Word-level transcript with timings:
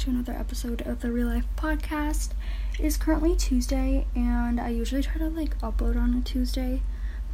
to 0.00 0.08
another 0.08 0.32
episode 0.32 0.80
of 0.86 1.02
the 1.02 1.12
Real 1.12 1.26
Life 1.26 1.44
Podcast. 1.58 2.30
It 2.78 2.86
is 2.86 2.96
currently 2.96 3.36
Tuesday, 3.36 4.06
and 4.16 4.58
I 4.58 4.70
usually 4.70 5.02
try 5.02 5.16
to 5.16 5.28
like 5.28 5.58
upload 5.58 6.00
on 6.00 6.14
a 6.14 6.22
Tuesday, 6.22 6.80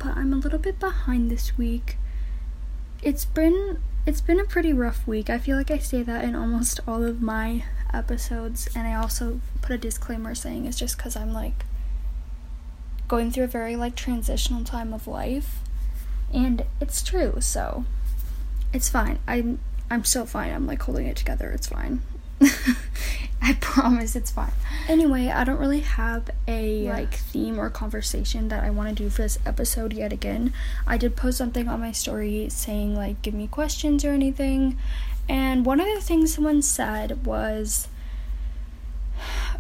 but 0.01 0.17
I'm 0.17 0.33
a 0.33 0.37
little 0.37 0.59
bit 0.59 0.81
behind 0.81 1.31
this 1.31 1.57
week. 1.57 1.97
It's 3.05 3.25
been 3.25 3.81
it's 4.05 4.21
been 4.21 4.41
a 4.41 4.45
pretty 4.45 4.73
rough 4.73 5.07
week. 5.07 5.31
I 5.31 5.39
feel 5.39 5.57
like 5.57 5.71
I 5.71 5.79
say 5.79 6.03
that 6.03 6.25
in 6.25 6.35
almost 6.35 6.81
all 6.89 7.05
of 7.05 7.23
my 7.23 7.63
episodes, 7.95 8.69
and 8.75 8.89
I 8.89 8.95
also 8.95 9.41
put 9.63 9.71
a 9.71 9.79
disclaimer 9.79 10.35
saying 10.35 10.67
it's 10.67 10.79
just 10.79 10.97
because 10.97 11.15
I'm 11.15 11.33
like 11.33 11.67
going 13.07 13.31
through 13.31 13.45
a 13.45 13.49
very 13.49 13.77
like 13.77 13.95
transitional 13.95 14.65
time 14.65 14.93
of 14.93 15.07
life, 15.07 15.61
and 16.35 16.65
it's 16.81 17.05
true. 17.05 17.37
So 17.39 17.85
it's 18.73 18.89
fine. 18.89 19.21
I'm 19.29 19.61
I'm 19.89 20.03
still 20.03 20.27
fine. 20.27 20.53
I'm 20.53 20.67
like 20.67 20.83
holding 20.83 21.07
it 21.07 21.17
together. 21.17 21.53
It's 21.53 21.69
fine. 21.69 22.03
I 23.43 23.55
promise 23.61 24.17
it's 24.17 24.31
fine. 24.31 24.53
Anyway, 24.89 25.29
I 25.29 25.45
don't 25.45 25.59
really 25.59 25.81
have 25.81 26.31
a 26.49 26.85
yeah. 26.85 26.93
like 26.93 27.15
theme 27.15 27.61
or 27.61 27.71
conversation 27.71 28.49
that 28.49 28.65
I 28.65 28.71
want 28.71 28.89
to 28.89 29.05
do 29.05 29.11
for 29.11 29.23
this 29.23 29.39
episode 29.47 29.93
yet 29.93 30.13
again. 30.13 30.53
I 30.87 30.97
did 30.97 31.17
post 31.17 31.39
something 31.39 31.69
on 31.69 31.81
my 31.81 31.93
story 31.93 32.49
saying 32.49 32.97
like 32.97 33.23
give 33.23 33.35
me 33.35 33.47
questions 33.47 34.05
or 34.05 34.11
anything. 34.11 34.79
And 35.29 35.65
one 35.65 35.81
of 35.81 35.87
the 35.87 36.01
things 36.01 36.35
someone 36.35 36.63
said 36.63 37.25
was 37.25 37.89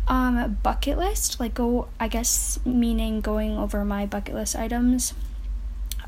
um 0.09 0.59
bucket 0.63 0.99
list, 0.99 1.39
like 1.39 1.55
go 1.55 1.89
I 2.01 2.09
guess 2.09 2.59
meaning 2.65 3.21
going 3.21 3.57
over 3.57 3.85
my 3.85 4.07
bucket 4.07 4.35
list 4.35 4.57
items 4.57 5.15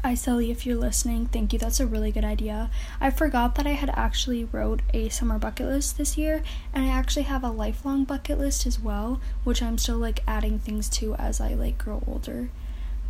Iseli, 0.04 0.50
if 0.50 0.64
you're 0.64 0.76
listening, 0.76 1.26
thank 1.26 1.52
you. 1.52 1.58
That's 1.58 1.80
a 1.80 1.86
really 1.86 2.12
good 2.12 2.24
idea. 2.24 2.70
I 3.00 3.10
forgot 3.10 3.56
that 3.56 3.66
I 3.66 3.72
had 3.72 3.90
actually 3.90 4.44
wrote 4.44 4.80
a 4.94 5.08
summer 5.08 5.38
bucket 5.38 5.66
list 5.66 5.98
this 5.98 6.16
year, 6.16 6.42
and 6.72 6.84
I 6.84 6.88
actually 6.88 7.24
have 7.24 7.42
a 7.42 7.50
lifelong 7.50 8.04
bucket 8.04 8.38
list 8.38 8.66
as 8.66 8.78
well, 8.78 9.20
which 9.44 9.62
I'm 9.62 9.76
still 9.76 9.98
like 9.98 10.22
adding 10.26 10.58
things 10.58 10.88
to 10.90 11.14
as 11.16 11.40
I 11.40 11.54
like 11.54 11.78
grow 11.78 12.02
older. 12.06 12.50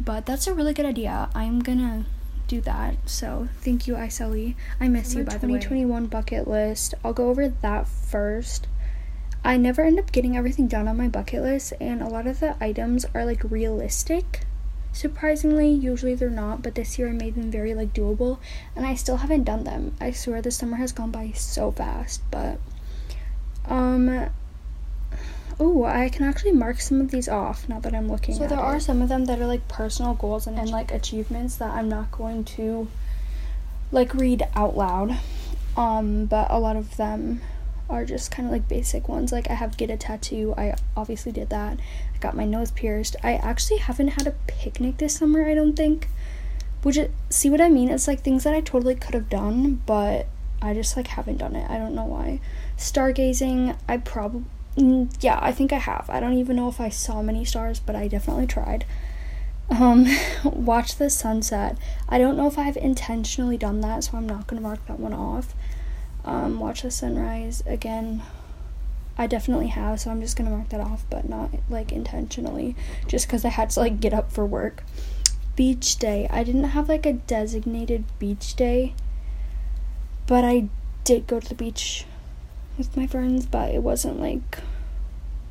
But 0.00 0.26
that's 0.26 0.46
a 0.46 0.54
really 0.54 0.72
good 0.72 0.86
idea. 0.86 1.28
I'm 1.34 1.60
gonna 1.60 2.06
do 2.46 2.60
that. 2.62 2.96
So 3.06 3.48
thank 3.60 3.86
you, 3.86 3.94
Iseli. 3.94 4.54
I 4.80 4.88
miss 4.88 5.14
you 5.14 5.24
by 5.24 5.36
the 5.36 5.46
way. 5.46 5.60
2021 5.60 6.06
bucket 6.06 6.48
list. 6.48 6.94
I'll 7.04 7.12
go 7.12 7.28
over 7.28 7.48
that 7.48 7.86
first. 7.86 8.66
I 9.44 9.56
never 9.56 9.82
end 9.82 9.98
up 9.98 10.10
getting 10.10 10.36
everything 10.36 10.66
done 10.66 10.88
on 10.88 10.96
my 10.96 11.08
bucket 11.08 11.42
list, 11.42 11.74
and 11.80 12.02
a 12.02 12.08
lot 12.08 12.26
of 12.26 12.40
the 12.40 12.56
items 12.62 13.04
are 13.14 13.24
like 13.24 13.44
realistic 13.44 14.46
Surprisingly, 14.92 15.70
usually 15.70 16.14
they're 16.14 16.30
not, 16.30 16.62
but 16.62 16.74
this 16.74 16.98
year 16.98 17.08
I 17.08 17.12
made 17.12 17.34
them 17.34 17.50
very 17.50 17.74
like 17.74 17.94
doable 17.94 18.38
and 18.74 18.86
I 18.86 18.94
still 18.94 19.18
haven't 19.18 19.44
done 19.44 19.64
them. 19.64 19.94
I 20.00 20.10
swear 20.12 20.42
the 20.42 20.50
summer 20.50 20.76
has 20.76 20.92
gone 20.92 21.10
by 21.10 21.32
so 21.34 21.70
fast, 21.70 22.22
but 22.30 22.58
um 23.66 24.30
Oh, 25.60 25.84
I 25.84 26.08
can 26.08 26.24
actually 26.24 26.52
mark 26.52 26.80
some 26.80 27.00
of 27.00 27.10
these 27.10 27.28
off 27.28 27.68
now 27.68 27.80
that 27.80 27.92
I'm 27.92 28.08
looking 28.08 28.36
so 28.36 28.46
there 28.46 28.58
it. 28.58 28.62
are 28.62 28.78
some 28.78 29.02
of 29.02 29.08
them 29.08 29.24
that 29.24 29.40
are 29.40 29.46
like 29.46 29.66
personal 29.66 30.14
goals 30.14 30.46
and, 30.46 30.56
and 30.56 30.70
like 30.70 30.92
achievements 30.92 31.56
that 31.56 31.70
I'm 31.70 31.88
not 31.88 32.12
going 32.12 32.44
to 32.44 32.86
like 33.90 34.14
read 34.14 34.46
out 34.54 34.76
loud. 34.76 35.18
Um, 35.76 36.26
but 36.26 36.48
a 36.50 36.58
lot 36.60 36.76
of 36.76 36.96
them 36.96 37.40
are 37.88 38.04
just 38.04 38.30
kind 38.30 38.46
of 38.46 38.52
like 38.52 38.68
basic 38.68 39.08
ones. 39.08 39.32
Like 39.32 39.50
I 39.50 39.54
have 39.54 39.76
get 39.76 39.90
a 39.90 39.96
tattoo. 39.96 40.54
I 40.56 40.74
obviously 40.96 41.32
did 41.32 41.50
that. 41.50 41.78
I 42.14 42.18
got 42.18 42.36
my 42.36 42.44
nose 42.44 42.70
pierced. 42.70 43.16
I 43.22 43.34
actually 43.34 43.78
haven't 43.78 44.08
had 44.08 44.26
a 44.26 44.34
picnic 44.46 44.98
this 44.98 45.16
summer, 45.16 45.48
I 45.48 45.54
don't 45.54 45.76
think. 45.76 46.08
Which 46.82 46.96
it, 46.96 47.10
see 47.30 47.50
what 47.50 47.60
I 47.60 47.68
mean? 47.68 47.88
It's 47.88 48.06
like 48.06 48.20
things 48.20 48.44
that 48.44 48.54
I 48.54 48.60
totally 48.60 48.94
could 48.94 49.14
have 49.14 49.28
done, 49.28 49.82
but 49.86 50.26
I 50.60 50.74
just 50.74 50.96
like 50.96 51.08
haven't 51.08 51.38
done 51.38 51.56
it. 51.56 51.68
I 51.70 51.78
don't 51.78 51.94
know 51.94 52.04
why. 52.04 52.40
Stargazing, 52.76 53.76
I 53.88 53.96
probably 53.96 54.44
mm, 54.76 55.12
yeah, 55.20 55.38
I 55.40 55.52
think 55.52 55.72
I 55.72 55.78
have. 55.78 56.08
I 56.08 56.20
don't 56.20 56.34
even 56.34 56.56
know 56.56 56.68
if 56.68 56.80
I 56.80 56.90
saw 56.90 57.22
many 57.22 57.44
stars, 57.44 57.80
but 57.80 57.96
I 57.96 58.06
definitely 58.06 58.46
tried. 58.46 58.84
Um, 59.70 60.06
watch 60.44 60.96
the 60.96 61.10
sunset. 61.10 61.78
I 62.08 62.18
don't 62.18 62.36
know 62.36 62.46
if 62.46 62.58
I've 62.58 62.76
intentionally 62.76 63.56
done 63.56 63.80
that, 63.80 64.04
so 64.04 64.16
I'm 64.16 64.26
not 64.26 64.46
gonna 64.46 64.62
mark 64.62 64.86
that 64.86 65.00
one 65.00 65.14
off 65.14 65.54
um, 66.28 66.60
watch 66.60 66.82
the 66.82 66.90
sunrise 66.90 67.62
again. 67.66 68.22
I 69.16 69.26
definitely 69.26 69.68
have, 69.68 69.98
so 69.98 70.10
I'm 70.10 70.20
just 70.20 70.36
gonna 70.36 70.50
mark 70.50 70.68
that 70.68 70.80
off, 70.80 71.04
but 71.10 71.28
not 71.28 71.50
like 71.68 71.90
intentionally, 71.90 72.76
just 73.06 73.26
because 73.26 73.44
I 73.44 73.48
had 73.48 73.70
to 73.70 73.80
like 73.80 73.98
get 74.00 74.12
up 74.12 74.30
for 74.30 74.46
work. 74.46 74.84
Beach 75.56 75.96
day. 75.96 76.28
I 76.30 76.44
didn't 76.44 76.64
have 76.64 76.88
like 76.88 77.04
a 77.04 77.14
designated 77.14 78.04
beach 78.18 78.54
day, 78.54 78.94
but 80.26 80.44
I 80.44 80.68
did 81.02 81.26
go 81.26 81.40
to 81.40 81.48
the 81.48 81.54
beach 81.54 82.04
with 82.76 82.96
my 82.96 83.06
friends, 83.06 83.46
but 83.46 83.74
it 83.74 83.82
wasn't 83.82 84.20
like 84.20 84.58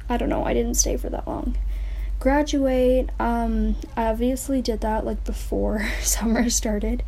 I 0.07 0.15
don't 0.15 0.29
know, 0.29 0.45
I 0.45 0.53
didn't 0.53 0.75
stay 0.75 0.95
for 0.95 1.09
that 1.09 1.27
long. 1.27 1.57
Graduate, 2.19 3.09
um, 3.19 3.75
I 3.95 4.05
obviously 4.05 4.61
did 4.61 4.81
that 4.81 5.05
like 5.05 5.23
before 5.25 5.87
summer 6.01 6.49
started. 6.49 7.03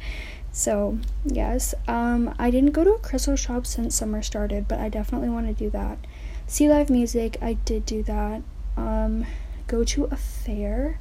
So, 0.52 0.98
yes, 1.24 1.74
um, 1.88 2.34
I 2.40 2.50
didn't 2.52 2.72
go 2.72 2.84
to 2.84 2.94
a 2.94 3.00
crystal 3.00 3.36
shop 3.36 3.66
since 3.66 3.96
summer 3.96 4.22
started, 4.22 4.68
but 4.68 4.80
I 4.80 4.90
definitely 4.90 5.30
want 5.30 5.48
to 5.48 5.54
do 5.54 5.70
that. 5.70 6.00
See 6.48 6.68
live 6.68 6.90
music, 6.90 7.38
I 7.42 7.54
did 7.54 7.86
do 7.86 8.04
that. 8.04 8.42
Um, 8.76 9.26
go 9.68 9.84
to 9.84 10.06
a 10.06 10.16
fair. 10.16 11.00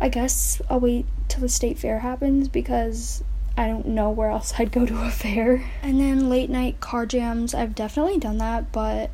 I 0.00 0.08
guess 0.08 0.60
I'll 0.68 0.80
wait 0.80 1.06
till 1.28 1.40
the 1.40 1.48
state 1.48 1.78
fair 1.78 2.00
happens 2.00 2.48
because 2.48 3.22
I 3.56 3.68
don't 3.68 3.86
know 3.86 4.10
where 4.10 4.30
else 4.30 4.54
I'd 4.58 4.72
go 4.72 4.84
to 4.86 5.02
a 5.04 5.10
fair. 5.10 5.70
And 5.82 6.00
then 6.00 6.28
late 6.28 6.50
night 6.50 6.80
car 6.80 7.06
jams, 7.06 7.54
I've 7.54 7.74
definitely 7.74 8.18
done 8.18 8.38
that, 8.38 8.72
but 8.72 9.10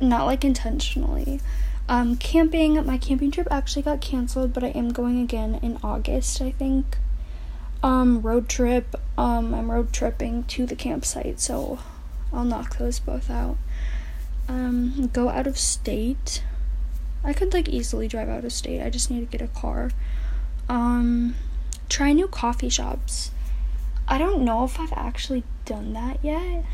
not 0.00 0.26
like 0.26 0.44
intentionally. 0.44 1.40
Um, 1.88 2.16
camping, 2.16 2.84
my 2.84 2.98
camping 2.98 3.30
trip 3.30 3.48
actually 3.50 3.82
got 3.82 4.02
canceled, 4.02 4.52
but 4.52 4.62
I 4.62 4.68
am 4.68 4.90
going 4.90 5.22
again 5.22 5.58
in 5.62 5.78
August, 5.82 6.42
I 6.42 6.50
think. 6.50 6.98
Um, 7.82 8.20
road 8.20 8.46
trip, 8.46 8.94
um, 9.16 9.54
I'm 9.54 9.70
road 9.70 9.90
tripping 9.90 10.44
to 10.44 10.66
the 10.66 10.76
campsite, 10.76 11.40
so 11.40 11.78
I'll 12.30 12.44
knock 12.44 12.76
those 12.76 12.98
both 12.98 13.30
out. 13.30 13.56
Um, 14.48 15.08
go 15.14 15.30
out 15.30 15.46
of 15.46 15.56
state. 15.58 16.42
I 17.24 17.32
could 17.32 17.54
like 17.54 17.70
easily 17.70 18.06
drive 18.06 18.28
out 18.28 18.44
of 18.44 18.52
state. 18.52 18.82
I 18.82 18.90
just 18.90 19.10
need 19.10 19.20
to 19.20 19.38
get 19.38 19.40
a 19.40 19.48
car. 19.48 19.90
Um, 20.68 21.36
try 21.88 22.12
new 22.12 22.28
coffee 22.28 22.68
shops. 22.68 23.30
I 24.06 24.18
don't 24.18 24.42
know 24.42 24.64
if 24.64 24.78
I've 24.78 24.92
actually 24.92 25.42
done 25.64 25.94
that 25.94 26.18
yet. 26.22 26.64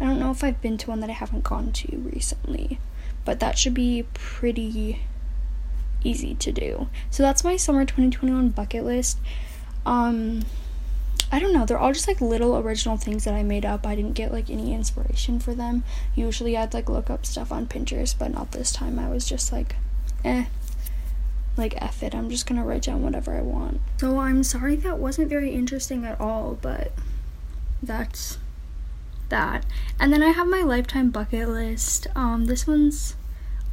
I 0.00 0.04
don't 0.04 0.18
know 0.18 0.30
if 0.30 0.42
I've 0.42 0.60
been 0.62 0.78
to 0.78 0.90
one 0.90 1.00
that 1.00 1.10
I 1.10 1.14
haven't 1.14 1.44
gone 1.44 1.72
to 1.72 1.98
recently 1.98 2.78
but 3.26 3.40
that 3.40 3.58
should 3.58 3.74
be 3.74 4.06
pretty 4.14 5.02
easy 6.02 6.34
to 6.36 6.52
do. 6.52 6.88
So 7.10 7.22
that's 7.22 7.44
my 7.44 7.56
summer 7.56 7.84
2021 7.84 8.50
bucket 8.50 8.84
list. 8.84 9.18
Um 9.84 10.46
I 11.30 11.40
don't 11.40 11.52
know, 11.52 11.66
they're 11.66 11.78
all 11.78 11.92
just 11.92 12.06
like 12.06 12.20
little 12.20 12.56
original 12.56 12.96
things 12.96 13.24
that 13.24 13.34
I 13.34 13.42
made 13.42 13.66
up. 13.66 13.84
I 13.84 13.96
didn't 13.96 14.12
get 14.12 14.32
like 14.32 14.48
any 14.48 14.72
inspiration 14.72 15.40
for 15.40 15.54
them. 15.54 15.82
Usually 16.14 16.56
I'd 16.56 16.72
like 16.72 16.88
look 16.88 17.10
up 17.10 17.26
stuff 17.26 17.50
on 17.50 17.66
Pinterest, 17.66 18.16
but 18.16 18.32
not 18.32 18.52
this 18.52 18.72
time. 18.72 18.98
I 18.98 19.08
was 19.08 19.28
just 19.28 19.52
like, 19.52 19.74
eh, 20.24 20.44
like 21.56 21.74
F 21.82 22.04
it. 22.04 22.14
I'm 22.14 22.30
just 22.30 22.46
gonna 22.46 22.64
write 22.64 22.82
down 22.82 23.02
whatever 23.02 23.36
I 23.36 23.42
want. 23.42 23.80
So 23.98 24.20
I'm 24.20 24.44
sorry 24.44 24.76
that 24.76 24.98
wasn't 24.98 25.28
very 25.28 25.50
interesting 25.50 26.04
at 26.04 26.20
all, 26.20 26.58
but 26.62 26.92
that's 27.82 28.38
that. 29.28 29.66
And 29.98 30.12
then 30.12 30.22
I 30.22 30.30
have 30.30 30.46
my 30.46 30.62
lifetime 30.62 31.10
bucket 31.10 31.48
list. 31.48 32.06
Um, 32.14 32.44
this 32.44 32.66
one's 32.68 33.16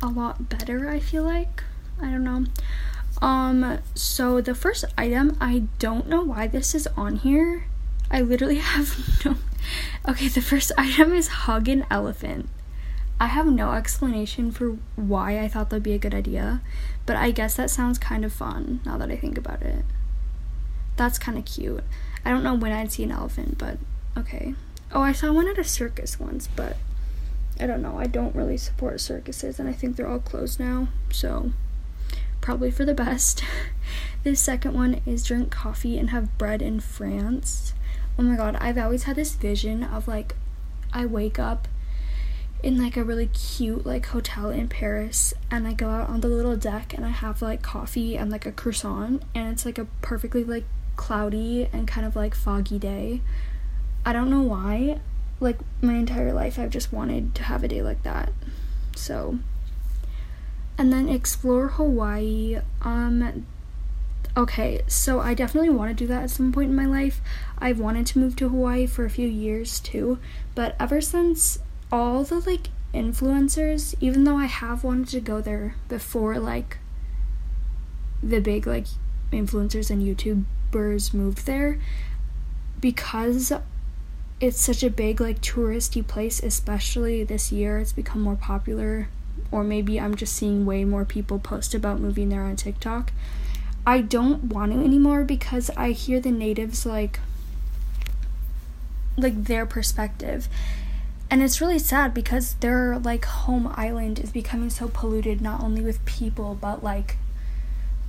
a 0.04 0.08
lot 0.08 0.50
better, 0.50 0.90
I 0.90 1.00
feel 1.00 1.24
like. 1.24 1.64
I 2.00 2.12
don't 2.12 2.24
know. 2.24 2.46
Um, 3.22 3.80
so 3.96 4.42
the 4.42 4.54
first 4.54 4.84
item, 4.98 5.38
I 5.40 5.64
don't 5.80 6.08
know 6.08 6.22
why 6.22 6.48
this 6.48 6.76
is 6.76 6.88
on 6.98 7.16
here. 7.16 7.66
I 8.12 8.22
literally 8.22 8.58
have 8.74 9.26
no. 9.26 9.38
Okay, 10.08 10.28
the 10.28 10.42
first 10.42 10.72
item 10.78 11.14
is 11.14 11.28
hug 11.30 11.70
an 11.70 11.86
elephant. 11.90 12.50
I 13.20 13.28
have 13.28 13.48
no 13.48 13.72
explanation 13.72 14.52
for 14.52 14.78
why 14.98 15.40
I 15.40 15.48
thought 15.48 15.70
that'd 15.70 15.84
be 15.84 15.94
a 15.94 16.00
good 16.00 16.14
idea, 16.14 16.62
but 17.06 17.16
I 17.16 17.32
guess 17.32 17.56
that 17.56 17.70
sounds 17.70 17.98
kind 17.98 18.26
of 18.26 18.34
fun 18.34 18.82
now 18.86 18.98
that 18.98 19.10
I 19.10 19.16
think 19.16 19.38
about 19.38 19.62
it. 19.62 19.86
That's 20.98 21.18
kind 21.18 21.38
of 21.38 21.46
cute. 21.46 21.84
I 22.26 22.32
don't 22.32 22.44
know 22.44 22.56
when 22.56 22.74
I'd 22.74 22.92
see 22.92 23.04
an 23.04 23.12
elephant, 23.12 23.58
but 23.58 23.78
okay. 24.18 24.56
Oh, 24.92 25.02
I 25.02 25.14
saw 25.14 25.32
one 25.32 25.48
at 25.48 25.58
a 25.58 25.64
circus 25.64 26.20
once, 26.20 26.48
but 26.48 26.76
I 27.60 27.68
don't 27.68 27.82
know. 27.82 27.98
I 27.98 28.08
don't 28.08 28.36
really 28.36 28.58
support 28.58 29.00
circuses, 29.00 29.60
and 29.60 29.70
I 29.70 29.74
think 29.74 29.96
they're 29.96 30.08
all 30.08 30.20
closed 30.20 30.60
now, 30.60 30.88
so 31.12 31.52
probably 32.42 32.72
for 32.72 32.86
the 32.86 32.94
best. 32.94 33.44
the 34.24 34.36
second 34.36 34.74
one 34.74 35.02
is 35.06 35.24
drink 35.24 35.50
coffee 35.52 35.98
and 35.98 36.10
have 36.10 36.38
bread 36.38 36.62
in 36.62 36.80
France. 36.80 37.74
Oh 38.18 38.24
my 38.24 38.36
god, 38.36 38.58
I've 38.60 38.78
always 38.78 39.04
had 39.04 39.16
this 39.16 39.36
vision 39.36 39.84
of 39.84 40.08
like 40.08 40.36
I 40.92 41.06
wake 41.06 41.40
up 41.40 41.68
in 42.62 42.82
like 42.82 42.96
a 42.96 43.04
really 43.04 43.28
cute 43.28 43.86
like 43.86 44.06
hotel 44.08 44.50
in 44.50 44.70
Paris 44.70 45.34
and 45.52 45.68
I 45.68 45.74
go 45.74 45.90
out 45.90 46.10
on 46.10 46.22
the 46.22 46.30
little 46.30 46.56
deck 46.56 46.94
and 46.94 47.06
I 47.06 47.10
have 47.10 47.42
like 47.42 47.62
coffee 47.62 48.16
and 48.16 48.32
like 48.32 48.46
a 48.46 48.54
croissant 48.54 49.22
and 49.36 49.52
it's 49.52 49.66
like 49.66 49.78
a 49.78 49.86
perfectly 50.02 50.46
like 50.46 50.64
cloudy 50.96 51.68
and 51.74 51.88
kind 51.88 52.08
of 52.08 52.16
like 52.16 52.34
foggy 52.34 52.80
day 52.80 53.20
I 54.06 54.12
don't 54.12 54.30
know 54.30 54.42
why. 54.42 55.00
Like 55.40 55.60
my 55.82 55.94
entire 55.96 56.34
life 56.34 56.58
I've 56.58 56.70
just 56.70 56.94
wanted 56.94 57.36
to 57.36 57.44
have 57.44 57.64
a 57.64 57.68
day 57.68 57.82
like 57.82 58.04
that. 58.04 58.32
So 58.96 59.40
and 60.78 60.92
then 60.92 61.10
explore 61.10 61.70
Hawaii. 61.70 62.60
Um 62.82 63.46
okay, 64.36 64.82
so 64.88 65.20
I 65.20 65.34
definitely 65.34 65.70
want 65.70 65.90
to 65.90 66.04
do 66.04 66.08
that 66.08 66.24
at 66.24 66.30
some 66.32 66.52
point 66.52 66.70
in 66.70 66.76
my 66.76 66.86
life. 66.86 67.22
I've 67.60 67.80
wanted 67.80 68.08
to 68.08 68.20
move 68.20 68.36
to 68.38 68.50
Hawaii 68.50 68.88
for 68.88 69.06
a 69.06 69.10
few 69.10 69.28
years 69.28 69.80
too, 69.80 70.18
but 70.56 70.76
ever 70.80 71.02
since 71.02 71.60
all 71.92 72.24
the 72.24 72.40
like 72.40 72.70
influencers, 72.94 73.96
even 74.00 74.24
though 74.24 74.38
I 74.38 74.46
have 74.46 74.84
wanted 74.84 75.10
to 75.10 75.20
go 75.20 75.42
there 75.42 75.76
before 75.88 76.40
like 76.40 76.78
the 78.22 78.40
big 78.40 78.66
like 78.66 78.88
influencers 79.32 79.92
and 79.92 80.02
YouTubers 80.02 81.14
moved 81.14 81.46
there, 81.46 81.80
because 82.80 83.52
it's 84.44 84.60
such 84.60 84.84
a 84.84 84.90
big 84.90 85.22
like 85.22 85.40
touristy 85.40 86.06
place, 86.06 86.44
especially 86.44 87.24
this 87.24 87.54
year, 87.54 87.80
it's 87.80 87.94
become 87.94 88.22
more 88.22 88.36
popular. 88.36 89.08
Or 89.52 89.64
maybe 89.64 90.02
I'm 90.02 90.16
just 90.16 90.36
seeing 90.36 90.66
way 90.66 90.84
more 90.84 91.06
people 91.06 91.40
post 91.40 91.74
about 91.74 92.02
moving 92.02 92.28
there 92.28 92.42
on 92.42 92.58
TikTok. 92.58 93.14
I 93.88 94.02
don't 94.02 94.46
want 94.46 94.74
to 94.74 94.80
anymore 94.84 95.24
because 95.24 95.70
I 95.78 95.92
hear 95.92 96.20
the 96.20 96.32
natives 96.32 96.86
like 96.86 97.22
like 99.16 99.46
their 99.46 99.66
perspective. 99.66 100.50
And 101.32 101.42
it's 101.42 101.62
really 101.62 101.80
sad 101.80 102.14
because 102.14 102.56
their 102.56 103.00
like 103.00 103.24
home 103.24 103.72
island 103.78 104.20
is 104.20 104.32
becoming 104.32 104.70
so 104.70 104.90
polluted 104.90 105.40
not 105.40 105.64
only 105.64 105.82
with 105.82 106.04
people 106.04 106.58
but 106.60 106.84
like 106.84 107.16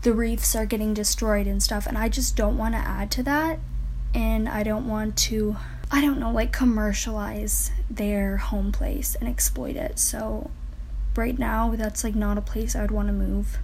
the 0.03 0.13
reefs 0.13 0.57
are 0.57 0.67
getting 0.67 0.95
destroyed 0.95 1.47
and 1.47 1.63
stuff 1.63 1.87
and 1.87 1.97
I 1.97 2.09
just 2.09 2.37
don't 2.37 2.59
want 2.59 2.75
to 2.75 2.81
add 2.81 3.13
to 3.13 3.23
that 3.23 3.61
and 4.13 4.49
I 4.49 4.65
don't 4.65 4.89
want 4.89 5.17
to 5.29 5.57
I 5.91 6.01
don't 6.01 6.19
know 6.19 6.33
like 6.33 6.53
commercialize 6.53 7.71
their 7.89 8.39
home 8.39 8.73
place 8.73 9.15
and 9.15 9.29
exploit 9.29 9.77
it. 9.77 9.99
So 9.99 10.51
right 11.17 11.39
now 11.39 11.75
that's 11.77 12.03
like 12.03 12.15
not 12.15 12.39
a 12.39 12.43
place 12.43 12.75
I 12.75 12.83
would 12.83 12.91
want 12.91 13.09
to 13.09 13.13
move 13.13 13.59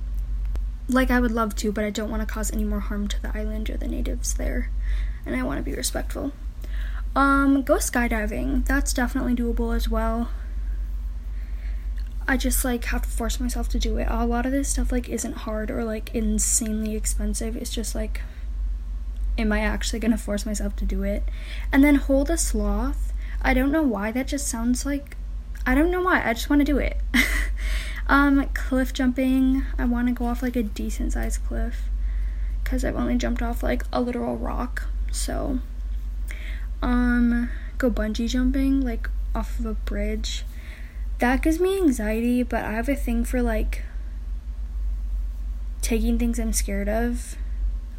like 0.92 1.10
I 1.10 1.20
would 1.20 1.30
love 1.30 1.54
to, 1.56 1.72
but 1.72 1.84
I 1.84 1.90
don't 1.90 2.10
want 2.10 2.26
to 2.26 2.32
cause 2.32 2.52
any 2.52 2.64
more 2.64 2.80
harm 2.80 3.08
to 3.08 3.22
the 3.22 3.36
island 3.36 3.70
or 3.70 3.76
the 3.76 3.88
natives 3.88 4.34
there. 4.34 4.70
And 5.24 5.36
I 5.36 5.42
want 5.42 5.58
to 5.58 5.62
be 5.62 5.74
respectful. 5.74 6.32
Um, 7.14 7.62
go 7.62 7.74
skydiving. 7.74 8.64
That's 8.64 8.92
definitely 8.92 9.34
doable 9.34 9.74
as 9.74 9.88
well. 9.88 10.30
I 12.26 12.36
just 12.36 12.64
like 12.64 12.84
have 12.86 13.02
to 13.02 13.08
force 13.08 13.40
myself 13.40 13.68
to 13.70 13.78
do 13.78 13.98
it. 13.98 14.06
A 14.08 14.24
lot 14.24 14.46
of 14.46 14.52
this 14.52 14.68
stuff 14.68 14.92
like 14.92 15.08
isn't 15.08 15.32
hard 15.38 15.70
or 15.70 15.84
like 15.84 16.14
insanely 16.14 16.94
expensive. 16.94 17.56
It's 17.56 17.72
just 17.72 17.94
like 17.94 18.20
am 19.38 19.52
I 19.52 19.60
actually 19.60 19.98
going 19.98 20.12
to 20.12 20.18
force 20.18 20.46
myself 20.46 20.76
to 20.76 20.84
do 20.84 21.02
it? 21.02 21.24
And 21.72 21.82
then 21.84 21.96
hold 21.96 22.30
a 22.30 22.36
sloth. 22.36 23.12
I 23.42 23.54
don't 23.54 23.72
know 23.72 23.82
why 23.82 24.12
that 24.12 24.28
just 24.28 24.48
sounds 24.48 24.84
like 24.84 25.16
I 25.66 25.74
don't 25.74 25.90
know 25.90 26.02
why. 26.02 26.22
I 26.24 26.32
just 26.32 26.48
want 26.48 26.60
to 26.60 26.64
do 26.64 26.78
it. 26.78 26.96
Um, 28.10 28.44
cliff 28.54 28.92
jumping. 28.92 29.64
I 29.78 29.84
want 29.84 30.08
to 30.08 30.12
go 30.12 30.26
off 30.26 30.42
like 30.42 30.56
a 30.56 30.64
decent 30.64 31.12
sized 31.12 31.44
cliff 31.46 31.84
because 32.64 32.84
I've 32.84 32.96
only 32.96 33.16
jumped 33.16 33.40
off 33.40 33.62
like 33.62 33.84
a 33.92 34.00
literal 34.00 34.36
rock. 34.36 34.88
So, 35.12 35.60
um, 36.82 37.50
go 37.78 37.88
bungee 37.88 38.28
jumping 38.28 38.80
like 38.80 39.08
off 39.32 39.60
of 39.60 39.66
a 39.66 39.74
bridge. 39.74 40.44
That 41.20 41.40
gives 41.40 41.60
me 41.60 41.76
anxiety, 41.76 42.42
but 42.42 42.64
I 42.64 42.72
have 42.72 42.88
a 42.88 42.96
thing 42.96 43.24
for 43.24 43.40
like 43.40 43.84
taking 45.80 46.18
things 46.18 46.40
I'm 46.40 46.52
scared 46.52 46.88
of, 46.88 47.36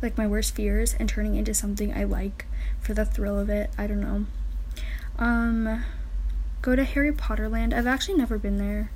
like 0.02 0.18
my 0.18 0.28
worst 0.28 0.56
fears, 0.56 0.96
and 1.00 1.08
turning 1.08 1.36
into 1.36 1.54
something 1.54 1.94
I 1.94 2.04
like 2.04 2.46
for 2.80 2.94
the 2.94 3.06
thrill 3.06 3.40
of 3.40 3.50
it. 3.50 3.70
I 3.78 3.88
don't 3.88 4.02
know. 4.02 4.26
Um, 5.18 5.84
go 6.62 6.76
to 6.76 6.84
Harry 6.84 7.12
Potter 7.12 7.48
Land. 7.48 7.74
I've 7.74 7.88
actually 7.88 8.18
never 8.18 8.38
been 8.38 8.58
there. 8.58 8.92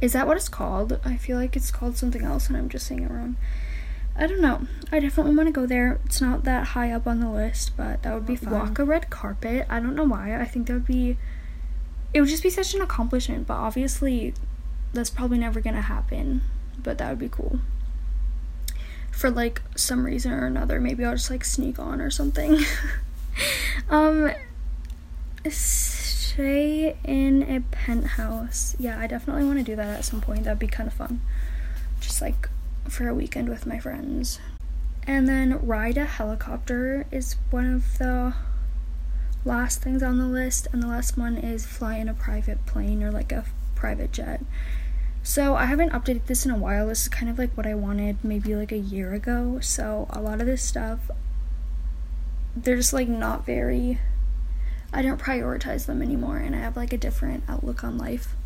Is 0.00 0.12
that 0.12 0.26
what 0.26 0.36
it's 0.36 0.48
called? 0.48 1.00
I 1.04 1.16
feel 1.16 1.36
like 1.38 1.56
it's 1.56 1.70
called 1.70 1.96
something 1.96 2.22
else 2.22 2.48
and 2.48 2.56
I'm 2.56 2.68
just 2.68 2.86
saying 2.86 3.02
it 3.02 3.10
wrong. 3.10 3.36
I 4.18 4.26
don't 4.26 4.40
know. 4.40 4.66
I 4.90 5.00
definitely 5.00 5.34
want 5.34 5.48
to 5.48 5.52
go 5.52 5.66
there. 5.66 6.00
It's 6.06 6.20
not 6.20 6.44
that 6.44 6.68
high 6.68 6.90
up 6.90 7.06
on 7.06 7.20
the 7.20 7.30
list, 7.30 7.76
but 7.76 8.02
that 8.02 8.14
would 8.14 8.26
be 8.26 8.36
fun. 8.36 8.52
Walk 8.52 8.78
a 8.78 8.84
red 8.84 9.10
carpet. 9.10 9.66
I 9.68 9.78
don't 9.78 9.94
know 9.94 10.04
why. 10.04 10.38
I 10.40 10.44
think 10.46 10.66
that 10.66 10.72
would 10.72 10.86
be. 10.86 11.18
It 12.14 12.20
would 12.20 12.30
just 12.30 12.42
be 12.42 12.48
such 12.48 12.72
an 12.74 12.80
accomplishment, 12.80 13.46
but 13.46 13.54
obviously, 13.54 14.32
that's 14.94 15.10
probably 15.10 15.38
never 15.38 15.60
gonna 15.60 15.82
happen. 15.82 16.40
But 16.82 16.96
that 16.96 17.10
would 17.10 17.18
be 17.18 17.28
cool. 17.28 17.60
For 19.16 19.30
like 19.30 19.62
some 19.74 20.04
reason 20.04 20.32
or 20.32 20.44
another, 20.44 20.78
maybe 20.78 21.04
I'll 21.04 21.14
just 21.14 21.30
like 21.30 21.44
sneak 21.44 21.78
on 21.78 22.00
or 22.02 22.10
something. 22.10 22.58
um 23.90 24.30
stay 25.50 26.96
in 27.04 27.42
a 27.42 27.60
penthouse. 27.70 28.76
Yeah, 28.78 29.00
I 29.00 29.06
definitely 29.06 29.44
want 29.44 29.58
to 29.58 29.64
do 29.64 29.74
that 29.76 29.98
at 29.98 30.04
some 30.04 30.20
point. 30.20 30.44
That'd 30.44 30.58
be 30.58 30.66
kind 30.66 30.86
of 30.86 30.92
fun. 30.92 31.22
Just 32.00 32.20
like 32.20 32.50
for 32.88 33.08
a 33.08 33.14
weekend 33.14 33.48
with 33.48 33.66
my 33.66 33.78
friends. 33.78 34.38
And 35.06 35.26
then 35.26 35.64
ride 35.66 35.96
a 35.96 36.04
helicopter 36.04 37.06
is 37.10 37.36
one 37.50 37.72
of 37.72 37.98
the 37.98 38.34
last 39.46 39.80
things 39.80 40.02
on 40.02 40.18
the 40.18 40.26
list. 40.26 40.68
And 40.72 40.82
the 40.82 40.88
last 40.88 41.16
one 41.16 41.38
is 41.38 41.64
fly 41.64 41.96
in 41.96 42.08
a 42.08 42.14
private 42.14 42.66
plane 42.66 43.02
or 43.02 43.10
like 43.10 43.32
a 43.32 43.44
private 43.74 44.12
jet. 44.12 44.42
So 45.26 45.56
I 45.56 45.64
haven't 45.64 45.90
updated 45.90 46.26
this 46.26 46.46
in 46.46 46.52
a 46.52 46.56
while. 46.56 46.86
This 46.86 47.02
is 47.02 47.08
kind 47.08 47.28
of 47.28 47.36
like 47.36 47.50
what 47.56 47.66
I 47.66 47.74
wanted 47.74 48.18
maybe 48.22 48.54
like 48.54 48.70
a 48.70 48.78
year 48.78 49.12
ago. 49.12 49.58
So 49.60 50.06
a 50.10 50.20
lot 50.20 50.40
of 50.40 50.46
this 50.46 50.62
stuff, 50.62 51.10
they're 52.54 52.76
just 52.76 52.92
like 52.92 53.08
not 53.08 53.44
very 53.44 53.98
I 54.92 55.02
don't 55.02 55.20
prioritize 55.20 55.86
them 55.86 56.00
anymore 56.00 56.36
and 56.36 56.54
I 56.54 56.60
have 56.60 56.76
like 56.76 56.92
a 56.92 56.96
different 56.96 57.42
outlook 57.48 57.82
on 57.82 57.98
life. 57.98 58.36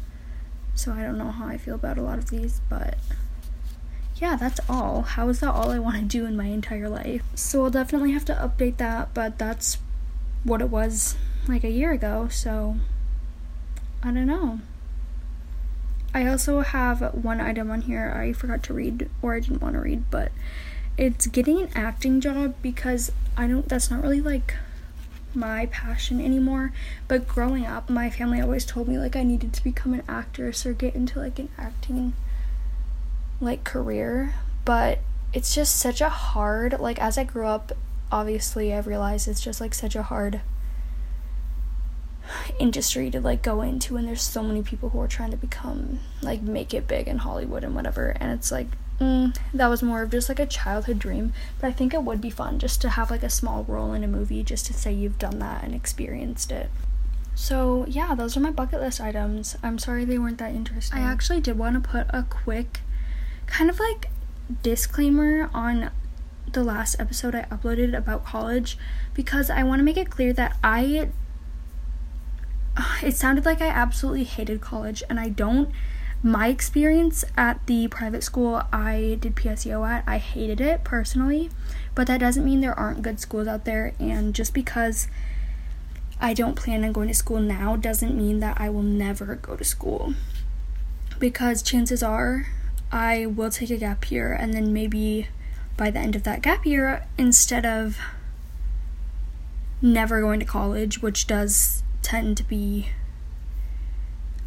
So 0.75 0.93
I 0.93 1.03
don't 1.03 1.19
know 1.19 1.31
how 1.31 1.47
I 1.47 1.59
feel 1.59 1.75
about 1.75 1.99
a 1.99 2.03
lot 2.03 2.17
of 2.17 2.31
these, 2.31 2.63
but 2.71 2.97
yeah, 4.17 4.37
that's 4.37 4.61
all. 4.67 5.03
How 5.03 5.29
is 5.29 5.41
that 5.41 5.53
all 5.53 5.71
I 5.71 5.79
want 5.79 5.97
to 5.97 6.03
do 6.05 6.25
in 6.25 6.35
my 6.35 6.47
entire 6.47 6.89
life? 6.89 7.23
So 7.35 7.63
I'll 7.63 7.71
definitely 7.71 8.13
have 8.13 8.25
to 8.25 8.33
update 8.33 8.79
that, 8.79 9.13
but 9.13 9.39
that's 9.39 9.77
what 10.45 10.63
it 10.63 10.71
was 10.71 11.15
like 11.47 11.63
a 11.63 11.71
year 11.71 11.93
ago, 11.93 12.29
so 12.29 12.77
I 14.03 14.13
don't 14.13 14.27
know. 14.27 14.61
I 16.13 16.27
also 16.27 16.61
have 16.61 17.15
one 17.15 17.41
item 17.41 17.71
on 17.71 17.83
here 17.83 18.13
I 18.15 18.33
forgot 18.33 18.63
to 18.65 18.75
read 18.75 19.09
or 19.23 19.35
I 19.35 19.41
didn't 19.41 19.63
want 19.63 19.75
to 19.75 19.81
read, 19.81 20.11
but 20.11 20.33
it's 20.99 21.27
getting 21.29 21.61
an 21.61 21.71
acting 21.75 22.21
job 22.21 22.55
because 22.63 23.13
I 23.37 23.47
don't 23.47 23.69
that's 23.69 23.91
not 23.91 24.03
really 24.03 24.21
like 24.21 24.57
my 25.35 25.67
passion 25.67 26.21
anymore. 26.21 26.73
But 27.07 27.29
growing 27.29 27.65
up, 27.65 27.89
my 27.89 28.11
family 28.11 28.41
always 28.41 28.65
told 28.65 28.89
me 28.89 28.99
like 28.99 29.15
I 29.15 29.23
needed 29.23 29.53
to 29.55 29.65
become 29.65 29.95
an 29.95 30.03
actress 30.09 30.67
or 30.67 30.73
get 30.73 30.95
into 30.95 31.21
like 31.21 31.39
an 31.39 31.49
acting 31.57 32.15
like 33.41 33.65
career. 33.65 34.35
But 34.65 34.99
it's 35.33 35.55
just 35.55 35.77
such 35.77 36.01
a 36.01 36.09
hard 36.09 36.81
like 36.81 37.01
as 37.01 37.17
I 37.17 37.25
grew 37.25 37.47
up, 37.47 37.73
obviously 38.11 38.75
I 38.75 38.81
realized 38.81 39.29
it's 39.29 39.41
just 39.41 39.61
like 39.61 39.75
such 39.75 39.95
a 39.95 40.03
hard 40.03 40.41
industry 42.59 43.11
to 43.11 43.21
like 43.21 43.43
go 43.43 43.63
into 43.63 43.97
and 43.97 44.07
there's 44.07 44.23
so 44.23 44.43
many 44.43 44.63
people 44.63 44.91
who 44.91 45.01
are 45.01 45.09
trying 45.09 45.31
to 45.31 45.37
become 45.37 46.01
like 46.23 46.43
make 46.43 46.73
it 46.75 46.87
big 46.87 47.09
in 47.09 47.19
Hollywood 47.19 47.65
and 47.65 47.75
whatever 47.75 48.17
and 48.21 48.33
it's 48.33 48.53
like 48.53 48.67
mm, 49.01 49.37
that 49.53 49.69
was 49.69 49.83
more 49.83 50.03
of 50.03 50.11
just 50.11 50.29
like 50.29 50.39
a 50.39 50.47
childhood 50.47 50.99
dream. 50.99 51.33
But 51.61 51.69
I 51.69 51.73
think 51.73 51.95
it 51.95 52.03
would 52.03 52.21
be 52.21 52.31
fun 52.31 52.59
just 52.59 52.81
to 52.83 52.91
have 52.91 53.11
like 53.11 53.23
a 53.23 53.31
small 53.31 53.65
role 53.65 53.93
in 53.93 54.05
a 54.05 54.09
movie 54.09 54.43
just 54.43 54.67
to 54.67 54.73
say 54.73 54.93
you've 54.93 55.19
done 55.19 55.39
that 55.39 55.65
and 55.65 55.75
experienced 55.75 56.53
it. 56.53 56.71
So, 57.35 57.87
yeah, 57.89 58.15
those 58.15 58.37
are 58.37 58.41
my 58.41 58.51
bucket 58.51 58.81
list 58.81 59.01
items. 59.01 59.57
I'm 59.63 59.79
sorry 59.79 60.05
they 60.05 60.19
weren't 60.19 60.39
that 60.39 60.55
interesting. 60.55 60.99
I 60.99 61.03
actually 61.03 61.41
did 61.41 61.59
want 61.59 61.83
to 61.83 61.89
put 61.89 62.07
a 62.11 62.25
quick 62.25 62.81
kind 63.47 63.71
of 63.71 63.81
like 63.81 64.11
disclaimer 64.63 65.49
on 65.55 65.91
the 66.53 66.63
last 66.63 66.97
episode 66.99 67.35
I 67.35 67.43
uploaded 67.43 67.97
about 67.97 68.25
college 68.25 68.77
because 69.15 69.49
I 69.49 69.63
want 69.63 69.79
to 69.79 69.85
make 69.85 69.97
it 69.97 70.11
clear 70.11 70.33
that 70.35 70.57
I 70.63 71.11
it 73.03 73.17
sounded 73.17 73.45
like 73.45 73.61
I 73.61 73.69
absolutely 73.69 74.25
hated 74.25 74.61
college 74.61 75.03
and 75.09 75.19
I 75.19 75.29
don't 75.29 75.71
my 76.23 76.49
experience 76.49 77.25
at 77.37 77.67
the 77.67 77.89
private 77.89 78.23
school 78.23 78.63
I 78.73 79.17
did 79.21 79.35
PSEO 79.35 79.89
at, 79.89 80.05
I 80.07 80.19
hated 80.19 80.61
it 80.61 80.85
personally, 80.85 81.51
but 81.95 82.07
that 82.09 82.21
doesn't 82.21 82.45
mean 82.45 82.61
there 82.61 82.79
aren't 82.79 83.03
good 83.03 83.21
schools 83.21 83.49
out 83.49 83.65
there. 83.65 83.95
And 83.99 84.35
just 84.35 84.53
because 84.53 85.09
I 86.21 86.35
don't 86.35 86.57
plan 86.57 86.85
on 86.85 86.93
going 86.93 87.09
to 87.09 87.15
school 87.15 87.41
now 87.41 87.77
doesn't 87.77 88.15
mean 88.15 88.41
that 88.41 88.61
I 88.61 88.69
will 88.69 88.83
never 88.83 89.35
go 89.37 89.57
to 89.57 89.65
school. 89.65 90.15
Because 91.19 91.63
chances 91.63 92.03
are 92.03 92.49
I 92.93 93.25
will 93.25 93.51
take 93.51 93.71
a 93.71 93.77
gap 93.77 94.11
year, 94.11 94.33
and 94.33 94.53
then 94.53 94.73
maybe 94.73 95.29
by 95.77 95.91
the 95.91 96.01
end 96.01 96.17
of 96.17 96.25
that 96.25 96.43
gap 96.43 96.67
year, 96.67 97.07
instead 97.17 97.65
of 97.65 97.99
never 99.81 100.21
going 100.21 100.41
to 100.41 100.47
college, 100.47 101.01
which 101.01 101.27
does 101.27 101.83
tend 102.03 102.37
to 102.39 102.43
be 102.45 102.89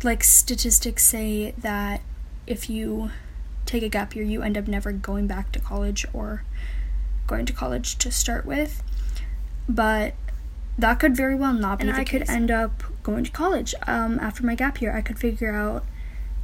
like 0.03 0.23
statistics 0.23 1.03
say 1.03 1.51
that 1.57 2.01
if 2.45 2.69
you 2.69 3.11
take 3.65 3.83
a 3.83 3.89
gap 3.89 4.15
year, 4.15 4.25
you 4.25 4.41
end 4.41 4.57
up 4.57 4.67
never 4.67 4.91
going 4.91 5.27
back 5.27 5.51
to 5.53 5.59
college 5.59 6.05
or 6.13 6.43
going 7.27 7.45
to 7.45 7.53
college 7.53 7.97
to 7.97 8.11
start 8.11 8.45
with. 8.45 8.83
But 9.69 10.13
that 10.77 10.99
could 10.99 11.15
very 11.15 11.35
well 11.35 11.53
not 11.53 11.79
be 11.79 11.87
And 11.87 11.95
the 11.95 12.01
I 12.01 12.03
case. 12.03 12.19
could 12.27 12.29
end 12.29 12.51
up 12.51 12.83
going 13.03 13.23
to 13.23 13.31
college 13.31 13.73
um, 13.87 14.19
after 14.19 14.45
my 14.45 14.55
gap 14.55 14.81
year. 14.81 14.95
I 14.95 15.01
could 15.01 15.17
figure 15.19 15.53
out, 15.53 15.85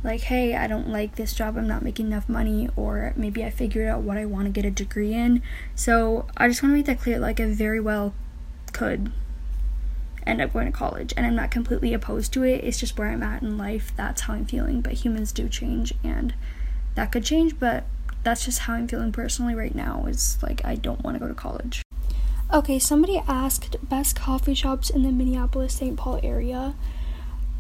like, 0.04 0.22
hey, 0.22 0.56
I 0.56 0.68
don't 0.68 0.88
like 0.88 1.16
this 1.16 1.34
job. 1.34 1.58
I'm 1.58 1.68
not 1.68 1.84
making 1.84 2.08
enough 2.08 2.30
money, 2.30 2.70
or 2.78 3.14
maybe 3.18 3.44
I 3.44 3.50
figured 3.50 3.90
out 3.90 4.02
what 4.02 4.16
I 4.18 4.26
want 4.26 4.46
to 4.46 4.52
get 4.52 4.64
a 4.64 4.72
degree 4.72 5.14
in. 5.14 5.42
So 5.76 6.28
I 6.38 6.48
just 6.48 6.64
want 6.64 6.72
to 6.72 6.78
make 6.78 6.86
that 6.86 7.02
clear. 7.02 7.20
Like, 7.20 7.42
I 7.42 7.48
very 7.48 7.82
well 7.82 8.14
could 8.72 9.12
end 10.30 10.42
up 10.42 10.54
going 10.54 10.66
to 10.66 10.72
college, 10.72 11.14
and 11.18 11.26
I'm 11.26 11.36
not 11.36 11.52
completely 11.52 11.94
opposed 11.94 12.34
to 12.34 12.44
it. 12.44 12.64
It's 12.64 12.80
just 12.80 12.98
where 12.98 13.10
I'm 13.10 13.24
at 13.24 13.42
in 13.42 13.58
life. 13.58 13.92
That's 13.96 14.22
how 14.22 14.34
I'm 14.34 14.46
feeling. 14.46 14.82
But 14.82 14.94
humans 14.94 15.32
do 15.32 15.50
change, 15.50 15.94
and 16.04 16.34
that 16.96 17.12
could 17.12 17.24
change. 17.24 17.60
But 17.60 17.86
that's 18.24 18.46
just 18.46 18.60
how 18.60 18.74
I'm 18.74 18.88
feeling 18.88 19.12
personally 19.12 19.56
right 19.56 19.76
now. 19.76 20.06
Is 20.08 20.38
like 20.42 20.64
I 20.64 20.76
don't 20.76 21.04
want 21.04 21.16
to 21.16 21.20
go 21.20 21.28
to 21.28 21.34
college. 21.34 21.82
Okay, 22.52 22.80
somebody 22.80 23.22
asked 23.28 23.76
best 23.88 24.16
coffee 24.16 24.56
shops 24.56 24.90
in 24.90 25.04
the 25.04 25.12
Minneapolis 25.12 25.76
St. 25.76 25.96
Paul 25.96 26.20
area. 26.24 26.74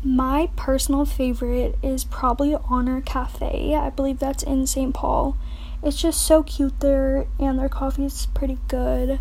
My 0.03 0.49
personal 0.55 1.05
favorite 1.05 1.77
is 1.83 2.05
probably 2.05 2.55
Honor 2.55 3.01
Cafe. 3.01 3.75
I 3.75 3.89
believe 3.89 4.17
that's 4.17 4.43
in 4.43 4.65
St. 4.65 4.93
Paul. 4.93 5.37
It's 5.83 6.01
just 6.01 6.25
so 6.25 6.41
cute 6.41 6.79
there, 6.79 7.27
and 7.37 7.59
their 7.59 7.69
coffee 7.69 8.05
is 8.05 8.25
pretty 8.33 8.57
good. 8.67 9.19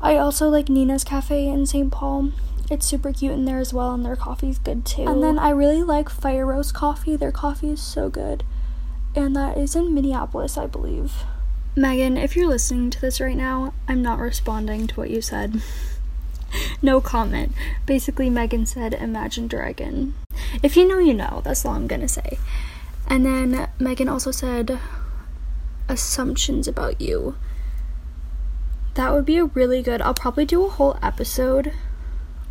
I 0.00 0.16
also 0.16 0.48
like 0.48 0.68
Nina's 0.68 1.04
Cafe 1.04 1.48
in 1.48 1.66
St. 1.66 1.90
Paul. 1.90 2.30
It's 2.70 2.86
super 2.86 3.12
cute 3.12 3.32
in 3.32 3.44
there 3.46 3.58
as 3.58 3.72
well, 3.72 3.94
and 3.94 4.04
their 4.04 4.16
coffee's 4.16 4.58
good 4.58 4.84
too. 4.84 5.02
And 5.02 5.22
then 5.22 5.38
I 5.38 5.50
really 5.50 5.82
like 5.82 6.08
Fire 6.08 6.46
Roast 6.46 6.74
Coffee. 6.74 7.16
Their 7.16 7.32
coffee 7.32 7.70
is 7.70 7.82
so 7.82 8.08
good. 8.10 8.44
And 9.16 9.34
that 9.34 9.56
is 9.56 9.74
in 9.74 9.94
Minneapolis, 9.94 10.58
I 10.58 10.66
believe. 10.66 11.24
Megan, 11.74 12.16
if 12.16 12.36
you're 12.36 12.48
listening 12.48 12.90
to 12.90 13.00
this 13.00 13.20
right 13.20 13.36
now, 13.36 13.72
I'm 13.86 14.02
not 14.02 14.18
responding 14.18 14.86
to 14.88 14.94
what 14.96 15.10
you 15.10 15.22
said. 15.22 15.62
no 16.82 17.00
comment. 17.00 17.54
Basically, 17.86 18.28
Megan 18.28 18.66
said, 18.66 18.94
Imagine 18.94 19.48
Dragon. 19.48 20.14
If 20.62 20.76
you 20.76 20.86
know, 20.86 20.98
you 20.98 21.14
know. 21.14 21.40
That's 21.44 21.64
all 21.64 21.74
I'm 21.74 21.86
gonna 21.86 22.08
say. 22.08 22.38
And 23.06 23.24
then 23.24 23.68
Megan 23.78 24.08
also 24.08 24.30
said, 24.30 24.78
Assumptions 25.88 26.68
about 26.68 27.00
you. 27.00 27.36
That 28.98 29.12
would 29.12 29.26
be 29.26 29.36
a 29.36 29.44
really 29.44 29.80
good. 29.80 30.02
I'll 30.02 30.12
probably 30.12 30.44
do 30.44 30.66
a 30.66 30.68
whole 30.68 30.98
episode 31.00 31.72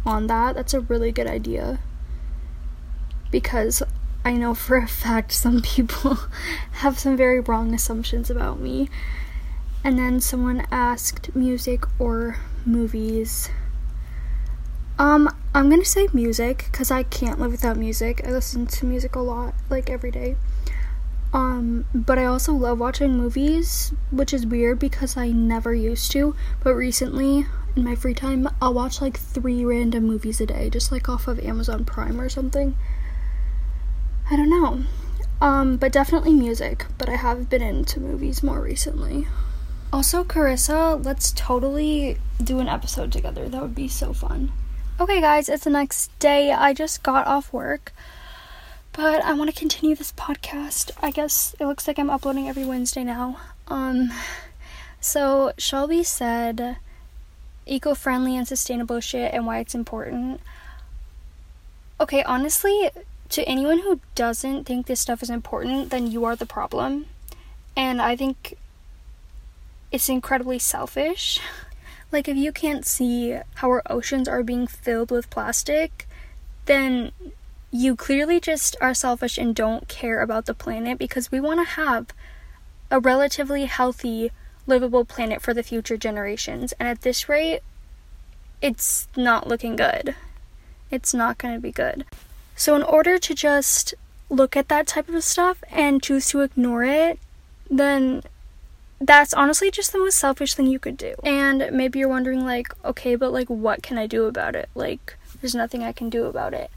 on 0.05 0.27
that. 0.27 0.55
That's 0.55 0.73
a 0.73 0.79
really 0.79 1.11
good 1.11 1.27
idea. 1.27 1.79
Because 3.29 3.83
I 4.23 4.31
know 4.31 4.53
for 4.53 4.77
a 4.77 4.87
fact 4.87 5.33
some 5.33 5.61
people 5.61 6.17
have 6.71 6.97
some 6.97 7.17
very 7.17 7.41
wrong 7.41 7.73
assumptions 7.73 8.29
about 8.29 8.61
me. 8.61 8.89
And 9.83 9.99
then 9.99 10.21
someone 10.21 10.65
asked 10.71 11.35
music 11.35 11.83
or 11.99 12.37
movies. 12.65 13.49
Um, 14.97 15.27
I'm 15.53 15.69
gonna 15.69 15.83
say 15.83 16.07
music 16.13 16.69
because 16.71 16.91
I 16.91 17.03
can't 17.03 17.41
live 17.41 17.51
without 17.51 17.75
music. 17.75 18.25
I 18.25 18.31
listen 18.31 18.67
to 18.67 18.85
music 18.85 19.17
a 19.17 19.19
lot, 19.19 19.53
like 19.69 19.89
every 19.89 20.11
day. 20.11 20.37
Um, 21.33 21.85
but 21.93 22.17
I 22.17 22.25
also 22.25 22.53
love 22.53 22.79
watching 22.79 23.17
movies, 23.17 23.93
which 24.11 24.33
is 24.33 24.45
weird 24.45 24.79
because 24.79 25.17
I 25.17 25.29
never 25.29 25.73
used 25.73 26.11
to. 26.13 26.35
But 26.63 26.73
recently, 26.73 27.45
in 27.75 27.83
my 27.83 27.95
free 27.95 28.13
time, 28.13 28.47
I'll 28.61 28.73
watch 28.73 29.01
like 29.01 29.17
three 29.17 29.63
random 29.65 30.05
movies 30.05 30.41
a 30.41 30.45
day, 30.45 30.69
just 30.69 30.91
like 30.91 31.09
off 31.09 31.27
of 31.27 31.39
Amazon 31.39 31.85
Prime 31.85 32.19
or 32.19 32.29
something. 32.29 32.75
I 34.29 34.35
don't 34.35 34.49
know. 34.49 34.83
Um, 35.39 35.77
but 35.77 35.91
definitely 35.91 36.33
music, 36.33 36.85
but 36.97 37.09
I 37.09 37.15
have 37.15 37.49
been 37.49 37.61
into 37.61 37.99
movies 37.99 38.41
more 38.41 38.59
recently. 38.59 39.27
Also, 39.93 40.23
Carissa, 40.23 41.03
let's 41.05 41.31
totally 41.31 42.17
do 42.43 42.59
an 42.59 42.67
episode 42.67 43.11
together. 43.11 43.47
That 43.47 43.61
would 43.61 43.75
be 43.75 43.87
so 43.87 44.13
fun. 44.13 44.51
Okay, 44.99 45.21
guys, 45.21 45.47
it's 45.47 45.63
the 45.63 45.69
next 45.69 46.17
day. 46.17 46.51
I 46.51 46.73
just 46.73 47.03
got 47.03 47.27
off 47.27 47.53
work, 47.53 47.93
but 48.97 49.23
I 49.23 49.33
want 49.33 49.53
to 49.53 49.55
continue 49.55 49.95
this 49.95 50.11
podcast. 50.11 50.89
I 51.03 51.11
guess 51.11 51.55
it 51.59 51.67
looks 51.67 51.87
like 51.87 51.99
I'm 51.99 52.09
uploading 52.09 52.49
every 52.49 52.65
Wednesday 52.65 53.03
now. 53.03 53.37
Um, 53.67 54.11
so 54.99 55.53
Shelby 55.59 56.03
said 56.03 56.77
eco-friendly 57.67 58.35
and 58.35 58.47
sustainable 58.47 58.99
shit 58.99 59.35
and 59.35 59.45
why 59.45 59.59
it's 59.59 59.75
important. 59.75 60.41
Okay, 62.01 62.23
honestly, 62.23 62.89
to 63.29 63.47
anyone 63.47 63.79
who 63.79 63.99
doesn't 64.15 64.63
think 64.63 64.87
this 64.87 64.99
stuff 64.99 65.21
is 65.21 65.29
important, 65.29 65.91
then 65.91 66.11
you 66.11 66.25
are 66.25 66.35
the 66.35 66.47
problem. 66.47 67.05
And 67.75 68.01
I 68.01 68.15
think 68.15 68.57
it's 69.91 70.09
incredibly 70.09 70.57
selfish. 70.57 71.39
Like, 72.11 72.27
if 72.27 72.35
you 72.35 72.51
can't 72.51 72.85
see 72.85 73.37
how 73.55 73.69
our 73.69 73.83
oceans 73.91 74.27
are 74.27 74.41
being 74.41 74.65
filled 74.65 75.11
with 75.11 75.29
plastic, 75.29 76.07
then 76.65 77.11
you 77.71 77.95
clearly 77.95 78.39
just 78.39 78.75
are 78.79 78.93
selfish 78.93 79.37
and 79.37 79.55
don't 79.55 79.87
care 79.87 80.21
about 80.21 80.45
the 80.45 80.53
planet 80.53 80.97
because 80.97 81.31
we 81.31 81.39
want 81.39 81.59
to 81.59 81.73
have 81.73 82.07
a 82.89 82.99
relatively 82.99 83.65
healthy, 83.65 84.31
livable 84.65 85.03
planet 85.03 85.41
for 85.41 85.53
the 85.53 85.63
future 85.63 85.97
generations. 85.97 86.73
And 86.79 86.87
at 86.87 87.01
this 87.01 87.27
rate, 87.27 87.59
it's 88.61 89.07
not 89.15 89.47
looking 89.47 89.75
good. 89.75 90.15
It's 90.89 91.13
not 91.13 91.37
going 91.37 91.53
to 91.53 91.59
be 91.59 91.71
good. 91.71 92.05
So, 92.55 92.75
in 92.75 92.83
order 92.83 93.19
to 93.19 93.35
just 93.35 93.93
look 94.29 94.57
at 94.57 94.69
that 94.69 94.87
type 94.87 95.09
of 95.09 95.23
stuff 95.23 95.63
and 95.69 96.01
choose 96.01 96.29
to 96.29 96.41
ignore 96.41 96.83
it, 96.83 97.19
then 97.69 98.23
that's 98.99 99.33
honestly 99.33 99.69
just 99.69 99.91
the 99.91 99.99
most 99.99 100.17
selfish 100.17 100.55
thing 100.55 100.65
you 100.65 100.79
could 100.79 100.97
do. 100.97 101.13
And 101.23 101.69
maybe 101.71 101.99
you're 101.99 102.07
wondering, 102.07 102.45
like, 102.45 102.73
okay, 102.83 103.15
but 103.15 103.31
like, 103.31 103.49
what 103.49 103.83
can 103.83 103.97
I 103.97 104.07
do 104.07 104.25
about 104.25 104.55
it? 104.55 104.69
Like, 104.73 105.17
there's 105.41 105.53
nothing 105.53 105.83
I 105.83 105.91
can 105.91 106.09
do 106.09 106.25
about 106.25 106.53
it. 106.53 106.71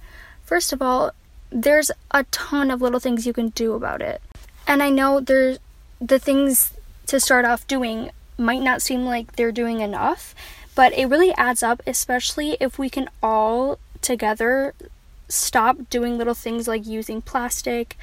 First 0.51 0.73
of 0.73 0.83
all, 0.83 1.13
there's 1.51 1.93
a 2.11 2.25
ton 2.33 2.73
of 2.73 2.83
little 2.83 2.99
things 2.99 3.25
you 3.25 3.33
can 3.33 3.51
do 3.51 3.75
about 3.75 4.03
it. 4.03 4.21
And 4.67 4.83
I 4.83 4.91
know 4.91 5.21
there's 5.21 5.61
the 6.01 6.19
things 6.19 6.73
to 7.07 7.21
start 7.21 7.45
off 7.45 7.69
doing 7.69 8.11
might 8.37 8.61
not 8.61 8.83
seem 8.83 9.05
like 9.05 9.37
they're 9.37 9.53
doing 9.53 9.81
enough, 9.81 10.35
but 10.75 10.93
it 10.95 11.07
really 11.07 11.33
adds 11.35 11.63
up, 11.63 11.81
especially 11.87 12.57
if 12.59 12.81
we 12.81 12.91
can 12.91 13.09
all 13.23 13.79
together 14.03 14.75
stop 15.29 15.89
doing 15.89 16.19
little 16.19 16.35
things 16.35 16.67
like 16.67 16.85
using 16.85 17.23
plastic 17.23 17.97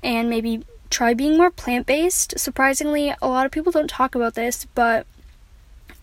and 0.00 0.30
maybe 0.30 0.62
try 0.90 1.14
being 1.14 1.36
more 1.36 1.50
plant-based. 1.50 2.38
Surprisingly, 2.38 3.12
a 3.20 3.26
lot 3.26 3.44
of 3.44 3.50
people 3.50 3.72
don't 3.72 3.90
talk 3.90 4.14
about 4.14 4.36
this, 4.36 4.66
but 4.76 5.04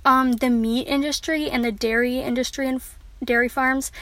um 0.04 0.34
the 0.34 0.50
meat 0.50 0.90
industry 0.90 1.50
and 1.50 1.64
the 1.64 1.72
dairy 1.72 2.20
industry 2.20 2.68
and 2.68 2.82
f- 2.82 3.00
dairy 3.24 3.48
farms 3.48 3.94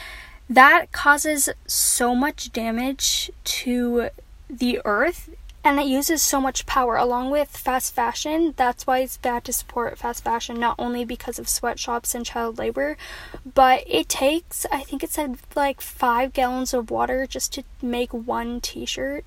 that 0.48 0.92
causes 0.92 1.48
so 1.66 2.14
much 2.14 2.52
damage 2.52 3.30
to 3.44 4.08
the 4.48 4.80
earth 4.84 5.30
and 5.66 5.80
it 5.80 5.86
uses 5.86 6.22
so 6.22 6.42
much 6.42 6.66
power. 6.66 6.96
Along 6.96 7.30
with 7.30 7.56
fast 7.56 7.94
fashion 7.94 8.54
that's 8.56 8.86
why 8.86 8.98
it's 8.98 9.16
bad 9.16 9.44
to 9.44 9.52
support 9.52 9.98
fast 9.98 10.22
fashion 10.22 10.60
not 10.60 10.76
only 10.78 11.04
because 11.04 11.38
of 11.38 11.48
sweatshops 11.48 12.14
and 12.14 12.26
child 12.26 12.58
labor 12.58 12.96
but 13.54 13.82
it 13.86 14.08
takes 14.08 14.66
i 14.70 14.80
think 14.82 15.02
it 15.02 15.10
said 15.10 15.38
like 15.54 15.80
five 15.80 16.32
gallons 16.32 16.74
of 16.74 16.90
water 16.90 17.26
just 17.26 17.52
to 17.54 17.62
make 17.80 18.12
one 18.12 18.60
t-shirt 18.60 19.24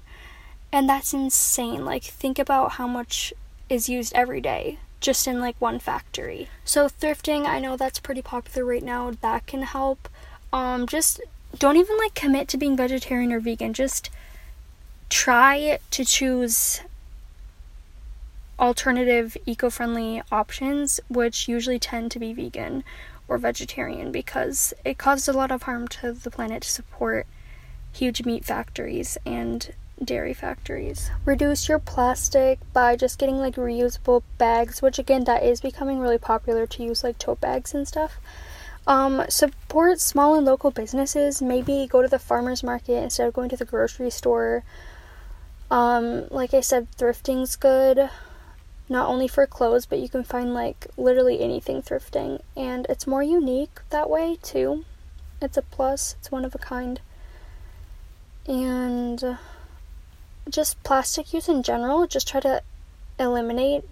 and 0.72 0.90
that's 0.90 1.14
insane. 1.14 1.86
Like 1.86 2.04
think 2.04 2.40
about 2.40 2.74
how 2.74 2.88
much 2.88 3.34
is 3.70 3.90
used 3.90 4.14
every 4.14 4.42
day 4.42 4.80
just 5.00 5.28
in 5.28 5.40
like 5.40 5.56
one 5.60 5.80
factory. 5.80 6.50
So 6.66 6.88
thrifting 6.88 7.46
i 7.46 7.60
know 7.60 7.78
that's 7.78 8.00
pretty 8.00 8.22
popular 8.22 8.66
right 8.66 8.84
now. 8.84 9.12
That 9.22 9.46
can 9.48 9.64
help 9.64 10.10
um 10.54 10.86
just 10.88 11.22
don't 11.58 11.78
even 11.78 11.98
like 11.98 12.14
commit 12.14 12.48
to 12.48 12.58
being 12.58 12.78
vegetarian 12.78 13.32
or 13.32 13.40
vegan 13.40 13.74
just 13.74 14.10
try 15.10 15.80
to 15.92 16.04
choose 16.04 16.82
alternative 18.60 19.38
eco-friendly 19.46 20.22
options 20.32 21.00
which 21.10 21.48
usually 21.48 21.80
tend 21.80 22.12
to 22.12 22.20
be 22.20 22.34
vegan 22.34 22.84
or 23.28 23.38
vegetarian 23.38 24.12
because 24.12 24.74
it 24.84 24.98
causes 24.98 25.28
a 25.28 25.34
lot 25.34 25.52
of 25.52 25.64
harm 25.64 25.88
to 25.88 26.12
the 26.12 26.32
planet 26.32 26.64
to 26.64 26.70
support 26.70 27.28
huge 27.92 28.26
meat 28.26 28.46
factories 28.46 29.18
and 29.26 29.74
dairy 30.04 30.34
factories. 30.34 31.10
Reduce 31.26 31.68
your 31.68 31.80
plastic 31.80 32.60
by 32.72 32.96
just 32.96 33.18
getting 33.18 33.38
like 33.38 33.56
reusable 33.56 34.22
bags, 34.38 34.82
which 34.82 35.00
again 35.00 35.24
that 35.24 35.44
is 35.44 35.62
becoming 35.62 36.00
really 36.00 36.18
popular 36.18 36.68
to 36.68 36.84
use 36.84 37.04
like 37.04 37.18
tote 37.18 37.42
bags 37.42 37.74
and 37.74 37.88
stuff. 37.88 38.20
Um, 38.88 39.26
support 39.28 40.00
small 40.00 40.36
and 40.36 40.46
local 40.46 40.72
businesses. 40.72 41.42
Maybe 41.42 41.88
go 41.88 42.02
to 42.02 42.08
the 42.08 42.18
farmers 42.18 42.64
market 42.64 43.04
instead 43.04 43.28
of 43.28 43.34
going 43.34 43.50
to 43.50 43.58
the 43.58 43.66
grocery 43.66 44.10
store. 44.10 44.64
Um, 45.70 46.28
like 46.30 46.54
I 46.54 46.62
said, 46.62 46.88
thrifting's 46.98 47.58
good. 47.58 48.10
Not 48.88 49.10
only 49.10 49.28
for 49.28 49.46
clothes, 49.46 49.86
but 49.86 50.00
you 50.00 50.08
can 50.08 50.24
find 50.24 50.54
like 50.54 50.88
literally 50.96 51.42
anything 51.42 51.82
thrifting, 51.82 52.42
and 52.56 52.86
it's 52.88 53.06
more 53.06 53.22
unique 53.22 53.82
that 53.90 54.10
way 54.10 54.38
too. 54.42 54.86
It's 55.42 55.58
a 55.58 55.62
plus. 55.62 56.16
It's 56.20 56.32
one 56.32 56.46
of 56.46 56.56
a 56.56 56.58
kind. 56.58 57.02
And 58.48 59.38
just 60.50 60.82
plastic 60.84 61.34
use 61.34 61.50
in 61.50 61.62
general. 61.64 62.08
Just 62.08 62.30
try 62.30 62.40
to 62.40 62.64
eliminate 63.20 63.84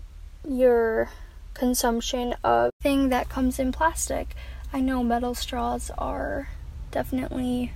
your 0.47 1.09
consumption 1.53 2.35
of 2.41 2.71
thing 2.81 3.09
that 3.09 3.27
comes 3.27 3.59
in 3.59 3.73
plastic. 3.73 4.33
I 4.75 4.81
know 4.81 5.05
metal 5.05 5.33
straws 5.35 5.89
are 5.97 6.49
definitely 6.91 7.71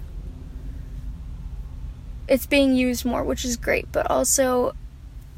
it's 2.28 2.46
being 2.46 2.76
used 2.76 3.06
more, 3.06 3.24
which 3.24 3.46
is 3.46 3.56
great, 3.56 3.90
but 3.94 4.12
also 4.12 4.76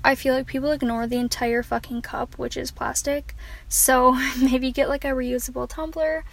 I 0.04 0.16
feel 0.16 0.34
like 0.34 0.48
people 0.48 0.72
ignore 0.72 1.06
the 1.06 1.20
entire 1.20 1.62
fucking 1.62 2.02
cup, 2.02 2.40
which 2.40 2.58
is 2.58 2.72
plastic. 2.72 3.36
So 3.70 4.14
maybe 4.42 4.72
get 4.72 4.90
like 4.90 5.06
a 5.06 5.10
reusable 5.10 5.70
tumbler. 5.70 6.26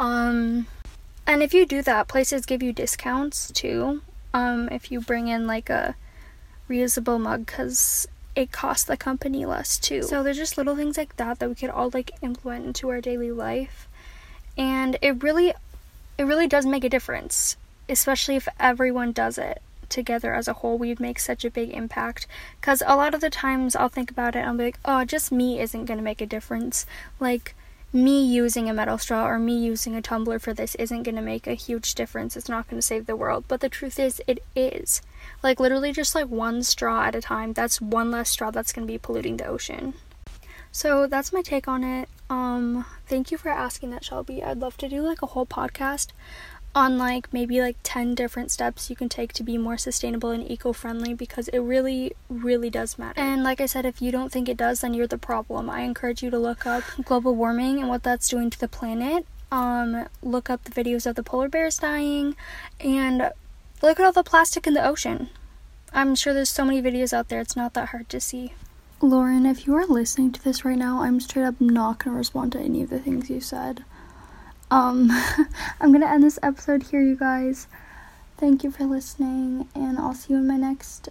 Um 0.00 0.66
and 1.28 1.44
if 1.44 1.54
you 1.54 1.64
do 1.64 1.80
that, 1.82 2.08
places 2.08 2.44
give 2.44 2.60
you 2.60 2.72
discounts 2.72 3.52
too. 3.52 4.02
Um 4.34 4.68
if 4.72 4.90
you 4.90 5.00
bring 5.00 5.28
in 5.28 5.46
like 5.46 5.70
a 5.70 5.94
reusable 6.68 7.20
mug 7.20 7.46
cuz 7.46 8.08
it 8.34 8.50
costs 8.50 8.82
the 8.82 8.96
company 8.96 9.46
less 9.46 9.78
too. 9.78 10.02
So 10.02 10.24
there's 10.24 10.36
just 10.36 10.58
little 10.58 10.74
things 10.74 10.98
like 10.98 11.14
that 11.18 11.38
that 11.38 11.48
we 11.48 11.54
could 11.54 11.70
all 11.70 11.90
like 11.94 12.10
implement 12.20 12.66
into 12.66 12.88
our 12.88 13.00
daily 13.00 13.30
life. 13.30 13.86
And 14.60 14.98
it 15.00 15.22
really 15.22 15.54
it 16.18 16.24
really 16.24 16.46
does 16.46 16.66
make 16.66 16.84
a 16.84 16.90
difference, 16.90 17.56
especially 17.88 18.36
if 18.36 18.46
everyone 18.60 19.10
does 19.10 19.38
it 19.38 19.62
together 19.88 20.34
as 20.34 20.46
a 20.46 20.52
whole, 20.52 20.76
we'd 20.76 21.00
make 21.00 21.18
such 21.18 21.46
a 21.46 21.50
big 21.50 21.70
impact. 21.70 22.26
Because 22.60 22.82
a 22.86 22.94
lot 22.94 23.14
of 23.14 23.22
the 23.22 23.30
times 23.30 23.74
I'll 23.74 23.88
think 23.88 24.10
about 24.10 24.36
it 24.36 24.40
I'll 24.40 24.54
be 24.54 24.64
like, 24.64 24.78
oh, 24.84 25.06
just 25.06 25.32
me 25.32 25.58
isn't 25.58 25.86
going 25.86 25.96
to 25.96 26.04
make 26.04 26.20
a 26.20 26.26
difference. 26.26 26.84
Like, 27.18 27.54
me 27.90 28.22
using 28.22 28.68
a 28.68 28.74
metal 28.74 28.98
straw 28.98 29.26
or 29.26 29.38
me 29.38 29.58
using 29.58 29.96
a 29.96 30.02
tumbler 30.02 30.38
for 30.38 30.52
this 30.52 30.74
isn't 30.74 31.04
going 31.04 31.16
to 31.16 31.22
make 31.22 31.46
a 31.46 31.54
huge 31.54 31.94
difference. 31.94 32.36
It's 32.36 32.48
not 32.48 32.68
going 32.68 32.78
to 32.78 32.86
save 32.86 33.06
the 33.06 33.16
world. 33.16 33.44
But 33.48 33.60
the 33.60 33.70
truth 33.70 33.98
is, 33.98 34.22
it 34.26 34.42
is. 34.54 35.00
Like, 35.42 35.58
literally, 35.58 35.90
just 35.90 36.14
like 36.14 36.28
one 36.28 36.62
straw 36.62 37.04
at 37.04 37.14
a 37.14 37.22
time, 37.22 37.54
that's 37.54 37.80
one 37.80 38.10
less 38.10 38.28
straw 38.28 38.50
that's 38.50 38.74
going 38.74 38.86
to 38.86 38.92
be 38.92 38.98
polluting 38.98 39.38
the 39.38 39.46
ocean. 39.46 39.94
So 40.70 41.06
that's 41.06 41.32
my 41.32 41.40
take 41.40 41.66
on 41.66 41.82
it. 41.82 42.10
Um, 42.30 42.86
thank 43.06 43.32
you 43.32 43.36
for 43.36 43.48
asking 43.48 43.90
that, 43.90 44.04
Shelby. 44.04 44.42
I'd 44.42 44.60
love 44.60 44.76
to 44.78 44.88
do 44.88 45.02
like 45.02 45.20
a 45.20 45.26
whole 45.26 45.46
podcast 45.46 46.12
on 46.72 46.96
like 46.96 47.32
maybe 47.32 47.60
like 47.60 47.76
10 47.82 48.14
different 48.14 48.48
steps 48.48 48.88
you 48.88 48.94
can 48.94 49.08
take 49.08 49.32
to 49.32 49.42
be 49.42 49.58
more 49.58 49.76
sustainable 49.76 50.30
and 50.30 50.48
eco-friendly 50.48 51.12
because 51.14 51.48
it 51.48 51.58
really 51.58 52.12
really 52.28 52.70
does 52.70 52.96
matter. 52.96 53.20
And 53.20 53.42
like 53.42 53.60
I 53.60 53.66
said 53.66 53.84
if 53.84 54.00
you 54.00 54.12
don't 54.12 54.30
think 54.30 54.48
it 54.48 54.56
does 54.56 54.80
then 54.80 54.94
you're 54.94 55.08
the 55.08 55.18
problem. 55.18 55.68
I 55.68 55.80
encourage 55.80 56.22
you 56.22 56.30
to 56.30 56.38
look 56.38 56.66
up 56.66 56.84
global 57.04 57.34
warming 57.34 57.80
and 57.80 57.88
what 57.88 58.04
that's 58.04 58.28
doing 58.28 58.50
to 58.50 58.60
the 58.60 58.68
planet. 58.68 59.26
Um 59.50 60.06
look 60.22 60.48
up 60.48 60.62
the 60.62 60.70
videos 60.70 61.06
of 61.06 61.16
the 61.16 61.24
polar 61.24 61.48
bears 61.48 61.78
dying 61.78 62.36
and 62.78 63.32
look 63.82 63.98
at 63.98 64.06
all 64.06 64.12
the 64.12 64.22
plastic 64.22 64.64
in 64.68 64.74
the 64.74 64.86
ocean. 64.86 65.28
I'm 65.92 66.14
sure 66.14 66.32
there's 66.32 66.50
so 66.50 66.64
many 66.64 66.80
videos 66.80 67.12
out 67.12 67.30
there 67.30 67.40
it's 67.40 67.56
not 67.56 67.74
that 67.74 67.88
hard 67.88 68.08
to 68.10 68.20
see. 68.20 68.52
Lauren, 69.02 69.46
if 69.46 69.66
you 69.66 69.74
are 69.76 69.86
listening 69.86 70.30
to 70.30 70.44
this 70.44 70.62
right 70.62 70.76
now, 70.76 71.00
I'm 71.00 71.20
straight 71.20 71.46
up 71.46 71.58
not 71.58 72.00
to 72.00 72.10
respond 72.10 72.52
to 72.52 72.60
any 72.60 72.82
of 72.82 72.90
the 72.90 72.98
things 72.98 73.30
you 73.30 73.40
said. 73.40 73.82
Um, 74.70 75.10
I'm 75.80 75.90
gonna 75.90 76.06
end 76.06 76.22
this 76.22 76.38
episode 76.42 76.82
here, 76.82 77.00
you 77.00 77.16
guys. 77.16 77.66
Thank 78.36 78.62
you 78.62 78.70
for 78.70 78.84
listening, 78.84 79.68
and 79.74 79.98
I'll 79.98 80.12
see 80.12 80.34
you 80.34 80.38
in 80.40 80.46
my 80.46 80.58
next 80.58 81.08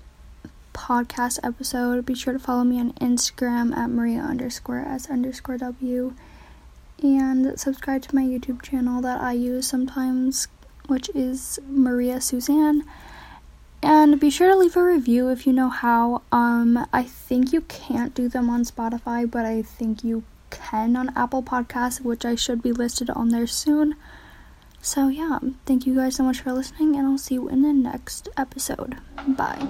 podcast 0.72 1.40
episode. 1.42 2.06
Be 2.06 2.14
sure 2.14 2.34
to 2.34 2.38
follow 2.40 2.64
me 2.64 2.80
on 2.80 2.94
Instagram 2.94 3.76
at 3.76 3.90
Maria 3.90 4.22
underscore 4.22 4.80
S 4.80 5.10
underscore 5.10 5.58
W 5.58 6.14
and 7.02 7.60
subscribe 7.60 8.04
to 8.04 8.16
my 8.16 8.22
YouTube 8.22 8.62
channel 8.62 9.02
that 9.02 9.20
I 9.20 9.34
use 9.34 9.68
sometimes, 9.68 10.48
which 10.88 11.10
is 11.16 11.60
Maria 11.68 12.22
Suzanne. 12.22 12.84
And 13.82 14.20
be 14.20 14.30
sure 14.30 14.50
to 14.50 14.58
leave 14.58 14.76
a 14.76 14.84
review 14.84 15.30
if 15.30 15.48
you 15.48 15.54
know 15.54 15.70
how. 15.70 16.22
Um, 16.32 16.86
I 16.92 17.04
think 17.04 17.54
you 17.54 17.62
can't 17.62 18.14
do 18.14 18.28
them 18.28 18.50
on 18.50 18.64
Spotify, 18.64 19.30
but 19.30 19.46
I 19.46 19.62
think 19.62 20.04
you 20.04 20.24
can 20.50 20.96
on 20.96 21.16
Apple 21.16 21.44
Podcasts, 21.44 22.02
which 22.02 22.26
I 22.26 22.36
should 22.36 22.62
be 22.62 22.72
listed 22.72 23.10
on 23.10 23.30
there 23.30 23.48
soon. 23.48 23.96
So, 24.82 25.08
yeah, 25.08 25.40
thank 25.66 25.86
you 25.86 25.96
guys 25.96 26.16
so 26.16 26.24
much 26.24 26.42
for 26.42 26.54
listening, 26.54 26.96
and 26.96 27.08
I'll 27.08 27.18
see 27.18 27.36
you 27.36 27.50
in 27.50 27.62
the 27.62 27.74
next 27.74 28.30
episode. 28.38 28.98
Bye. 29.28 29.68